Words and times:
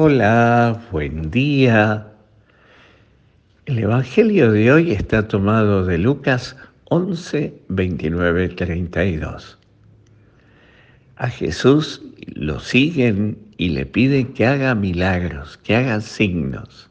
Hola, 0.00 0.80
buen 0.92 1.28
día. 1.28 2.06
El 3.66 3.80
Evangelio 3.80 4.52
de 4.52 4.70
hoy 4.70 4.92
está 4.92 5.26
tomado 5.26 5.84
de 5.84 5.98
Lucas 5.98 6.56
11, 6.84 7.52
29, 7.66 8.50
32. 8.50 9.58
A 11.16 11.28
Jesús 11.28 12.00
lo 12.28 12.60
siguen 12.60 13.38
y 13.56 13.70
le 13.70 13.86
piden 13.86 14.34
que 14.34 14.46
haga 14.46 14.76
milagros, 14.76 15.56
que 15.64 15.74
haga 15.74 16.00
signos. 16.00 16.88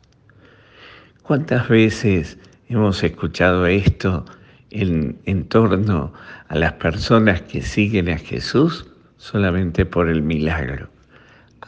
¿Cuántas 1.23 1.69
veces 1.69 2.37
hemos 2.67 3.01
escuchado 3.01 3.67
esto 3.67 4.25
en, 4.69 5.17
en 5.23 5.45
torno 5.45 6.11
a 6.49 6.55
las 6.57 6.73
personas 6.73 7.41
que 7.43 7.61
siguen 7.61 8.09
a 8.09 8.17
Jesús 8.17 8.85
solamente 9.15 9.85
por 9.85 10.09
el 10.09 10.21
milagro? 10.21 10.96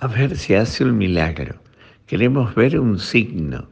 A 0.02 0.07
ver 0.07 0.38
si 0.38 0.54
hace 0.54 0.86
un 0.86 0.97
milagro. 0.97 1.55
Queremos 2.07 2.55
ver 2.55 2.79
un 2.79 3.00
signo, 3.00 3.68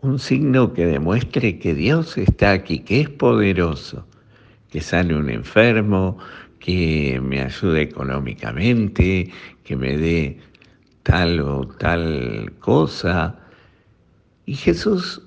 un 0.00 0.18
signo 0.18 0.72
que 0.72 0.86
demuestre 0.86 1.58
que 1.58 1.74
Dios 1.74 2.18
está 2.18 2.52
aquí, 2.52 2.80
que 2.80 3.02
es 3.02 3.08
poderoso, 3.08 4.04
que 4.70 4.80
sane 4.80 5.14
un 5.14 5.30
enfermo, 5.30 6.18
que 6.58 7.20
me 7.22 7.40
ayude 7.40 7.82
económicamente, 7.82 9.30
que 9.64 9.76
me 9.76 9.96
dé 9.96 10.38
tal 11.04 11.40
o 11.40 11.66
tal 11.66 12.52
cosa. 12.58 13.36
Y 14.44 14.54
Jesús 14.54 15.22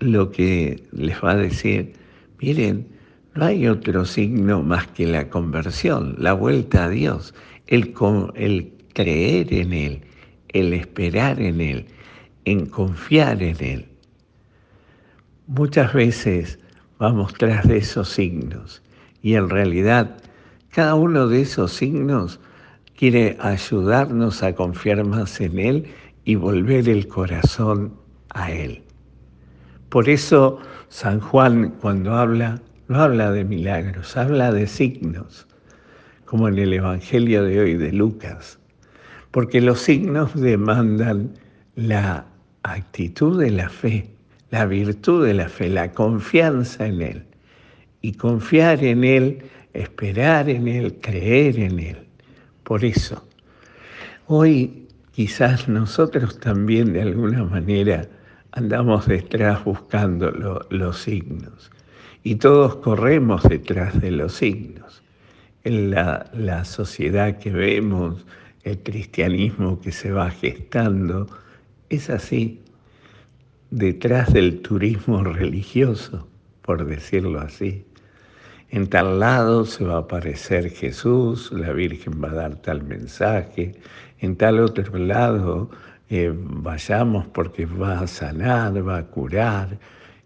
lo 0.00 0.32
que 0.32 0.82
les 0.92 1.16
va 1.22 1.32
a 1.32 1.36
decir, 1.36 1.92
miren, 2.40 2.88
no 3.36 3.44
hay 3.44 3.68
otro 3.68 4.04
signo 4.04 4.62
más 4.62 4.88
que 4.88 5.06
la 5.06 5.28
conversión, 5.28 6.16
la 6.18 6.32
vuelta 6.32 6.84
a 6.84 6.88
Dios, 6.88 7.34
el, 7.68 7.94
el 8.34 8.72
creer 8.94 9.52
en 9.52 9.72
Él, 9.72 10.00
el 10.48 10.72
esperar 10.72 11.40
en 11.40 11.60
Él, 11.60 11.86
en 12.44 12.66
confiar 12.66 13.42
en 13.42 13.62
Él. 13.62 13.88
Muchas 15.46 15.92
veces 15.92 16.58
vamos 16.98 17.34
tras 17.34 17.68
de 17.68 17.78
esos 17.78 18.08
signos 18.08 18.82
y 19.20 19.34
en 19.34 19.50
realidad 19.50 20.16
cada 20.70 20.94
uno 20.94 21.28
de 21.28 21.42
esos 21.42 21.72
signos 21.72 22.40
quiere 22.96 23.36
ayudarnos 23.40 24.42
a 24.42 24.54
confiar 24.54 25.04
más 25.04 25.40
en 25.40 25.58
Él 25.58 25.86
y 26.24 26.36
volver 26.36 26.88
el 26.88 27.06
corazón 27.08 27.92
a 28.30 28.50
Él. 28.52 28.82
Por 29.90 30.08
eso 30.08 30.58
San 30.88 31.20
Juan 31.20 31.74
cuando 31.80 32.14
habla, 32.14 32.60
no 32.88 33.00
habla 33.00 33.30
de 33.32 33.44
milagros, 33.44 34.16
habla 34.16 34.52
de 34.52 34.66
signos, 34.66 35.46
como 36.24 36.48
en 36.48 36.58
el 36.58 36.72
Evangelio 36.72 37.44
de 37.44 37.60
hoy 37.60 37.74
de 37.74 37.92
Lucas 37.92 38.58
porque 39.34 39.60
los 39.60 39.80
signos 39.80 40.32
demandan 40.40 41.34
la 41.74 42.24
actitud 42.62 43.40
de 43.40 43.50
la 43.50 43.68
fe, 43.68 44.08
la 44.50 44.64
virtud 44.64 45.26
de 45.26 45.34
la 45.34 45.48
fe, 45.48 45.68
la 45.68 45.90
confianza 45.90 46.86
en 46.86 47.02
Él. 47.02 47.24
Y 48.00 48.12
confiar 48.12 48.84
en 48.84 49.02
Él, 49.02 49.42
esperar 49.72 50.48
en 50.48 50.68
Él, 50.68 51.00
creer 51.00 51.58
en 51.58 51.80
Él. 51.80 51.96
Por 52.62 52.84
eso, 52.84 53.26
hoy 54.28 54.86
quizás 55.10 55.68
nosotros 55.68 56.38
también 56.38 56.92
de 56.92 57.02
alguna 57.02 57.42
manera 57.42 58.06
andamos 58.52 59.04
detrás 59.08 59.64
buscando 59.64 60.30
los 60.70 60.96
signos. 60.96 61.72
Y 62.22 62.36
todos 62.36 62.76
corremos 62.76 63.42
detrás 63.42 64.00
de 64.00 64.12
los 64.12 64.34
signos. 64.34 65.02
En 65.64 65.90
la, 65.90 66.64
sociedad 66.64 67.36
que 67.38 67.50
vemos, 67.50 68.24
el 68.64 68.78
cristianismo 68.78 69.80
que 69.80 69.92
se 69.92 70.10
va 70.10 70.30
gestando, 70.30 71.28
es 71.90 72.10
así, 72.10 72.60
detrás 73.70 74.32
del 74.32 74.60
turismo 74.62 75.22
religioso, 75.22 76.26
por 76.62 76.84
decirlo 76.86 77.40
así. 77.40 77.84
En 78.70 78.88
tal 78.88 79.20
lado 79.20 79.64
se 79.66 79.84
va 79.84 79.96
a 79.96 79.98
aparecer 79.98 80.70
Jesús, 80.70 81.52
la 81.52 81.72
Virgen 81.72 82.22
va 82.22 82.30
a 82.30 82.34
dar 82.34 82.56
tal 82.56 82.82
mensaje, 82.82 83.74
en 84.20 84.36
tal 84.36 84.58
otro 84.58 84.96
lado 84.98 85.70
eh, 86.08 86.32
vayamos 86.34 87.26
porque 87.28 87.66
va 87.66 88.00
a 88.00 88.06
sanar, 88.06 88.86
va 88.86 88.98
a 88.98 89.06
curar, 89.06 89.78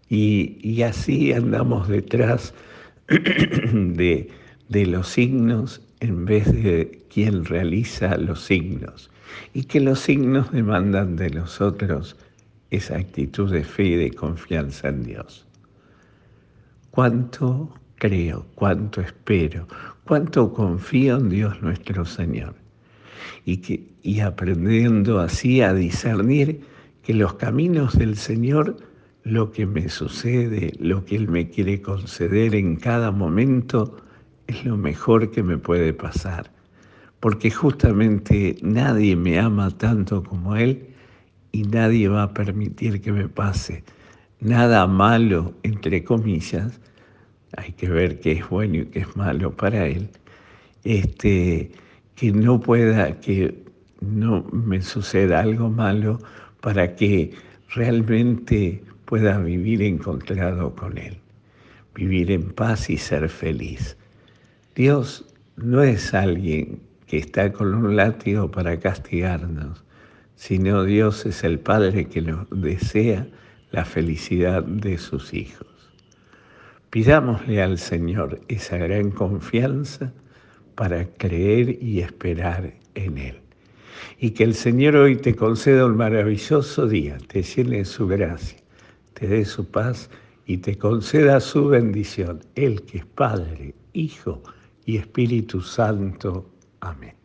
y, 0.09 0.81
así 0.81 1.33
andamos 1.33 1.87
detrás 1.87 2.53
de, 3.07 4.31
de 4.69 4.85
los 4.87 5.07
signos 5.09 5.81
en 5.99 6.25
vez 6.25 6.51
de 6.51 7.05
quien 7.09 7.45
realiza 7.45 8.17
los 8.17 8.43
signos, 8.45 9.11
y 9.53 9.63
que 9.63 9.79
los 9.79 9.99
signos 9.99 10.51
demandan 10.51 11.15
de 11.15 11.29
nosotros 11.29 12.15
esa 12.69 12.97
actitud 12.97 13.51
de 13.51 13.63
fe 13.63 13.83
y 13.83 13.95
de 13.95 14.11
confianza 14.11 14.89
en 14.89 15.03
Dios. 15.03 15.45
¿Cuánto 16.91 17.73
creo, 17.95 18.45
cuánto 18.55 19.01
espero, 19.01 19.67
cuánto 20.05 20.53
confío 20.53 21.17
en 21.17 21.29
Dios 21.29 21.61
nuestro 21.61 22.05
Señor? 22.05 22.55
Y, 23.45 23.57
que, 23.57 23.87
y 24.01 24.21
aprendiendo 24.21 25.19
así 25.19 25.61
a 25.61 25.73
discernir 25.73 26.61
que 27.03 27.13
los 27.13 27.33
caminos 27.33 27.97
del 27.97 28.15
Señor, 28.15 28.77
lo 29.23 29.51
que 29.51 29.65
me 29.65 29.89
sucede, 29.89 30.73
lo 30.79 31.03
que 31.05 31.15
Él 31.15 31.27
me 31.27 31.49
quiere 31.49 31.81
conceder 31.81 32.55
en 32.55 32.75
cada 32.75 33.11
momento, 33.11 33.97
es 34.49 34.65
lo 34.65 34.77
mejor 34.77 35.29
que 35.29 35.43
me 35.43 35.59
puede 35.59 35.93
pasar, 35.93 36.49
porque 37.19 37.51
justamente 37.51 38.57
nadie 38.63 39.15
me 39.15 39.39
ama 39.39 39.69
tanto 39.69 40.23
como 40.23 40.55
Él 40.55 40.87
y 41.51 41.63
nadie 41.63 42.07
va 42.07 42.23
a 42.23 42.33
permitir 42.33 42.99
que 42.99 43.11
me 43.11 43.29
pase 43.29 43.83
nada 44.39 44.87
malo, 44.87 45.53
entre 45.61 46.03
comillas, 46.03 46.79
hay 47.57 47.73
que 47.73 47.89
ver 47.89 48.19
qué 48.19 48.31
es 48.33 48.49
bueno 48.49 48.77
y 48.77 48.85
qué 48.85 48.99
es 49.01 49.15
malo 49.15 49.55
para 49.55 49.85
Él, 49.85 50.09
este, 50.83 51.71
que 52.15 52.31
no 52.31 52.59
pueda, 52.59 53.19
que 53.19 53.53
no 54.01 54.43
me 54.51 54.81
suceda 54.81 55.41
algo 55.41 55.69
malo 55.69 56.19
para 56.61 56.95
que 56.95 57.33
realmente 57.75 58.81
pueda 59.05 59.37
vivir 59.37 59.83
encontrado 59.83 60.75
con 60.75 60.97
Él, 60.97 61.19
vivir 61.93 62.31
en 62.31 62.49
paz 62.49 62.89
y 62.89 62.97
ser 62.97 63.29
feliz. 63.29 63.95
Dios 64.79 65.25
no 65.57 65.83
es 65.83 66.13
alguien 66.13 66.79
que 67.05 67.17
está 67.17 67.51
con 67.51 67.73
un 67.73 67.97
látigo 67.97 68.49
para 68.49 68.79
castigarnos, 68.79 69.83
sino 70.35 70.85
Dios 70.85 71.25
es 71.25 71.43
el 71.43 71.59
Padre 71.59 72.07
que 72.07 72.21
nos 72.21 72.47
desea 72.49 73.27
la 73.71 73.83
felicidad 73.83 74.63
de 74.63 74.97
sus 74.97 75.33
hijos. 75.33 75.67
Pidámosle 76.91 77.61
al 77.61 77.77
Señor 77.77 78.39
esa 78.47 78.77
gran 78.77 79.11
confianza 79.11 80.13
para 80.75 81.05
creer 81.17 81.83
y 81.83 81.99
esperar 81.99 82.73
en 82.95 83.17
Él. 83.17 83.41
Y 84.17 84.29
que 84.29 84.45
el 84.45 84.55
Señor 84.55 84.95
hoy 84.95 85.17
te 85.17 85.35
conceda 85.35 85.87
un 85.87 85.97
maravilloso 85.97 86.87
día, 86.87 87.17
te 87.27 87.43
llene 87.43 87.83
su 87.83 88.07
gracia, 88.07 88.59
te 89.13 89.27
dé 89.27 89.43
su 89.43 89.69
paz 89.69 90.09
y 90.45 90.59
te 90.59 90.77
conceda 90.77 91.41
su 91.41 91.67
bendición, 91.67 92.39
Él 92.55 92.83
que 92.83 92.99
es 92.99 93.05
Padre, 93.05 93.75
Hijo 93.91 94.41
y 94.85 94.97
Espíritu 94.97 95.61
Santo. 95.61 96.51
Amén. 96.81 97.18